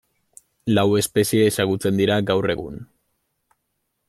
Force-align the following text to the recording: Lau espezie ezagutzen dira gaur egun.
Lau 0.79 0.85
espezie 1.01 1.43
ezagutzen 1.51 2.01
dira 2.03 2.19
gaur 2.33 2.53
egun. 2.55 2.85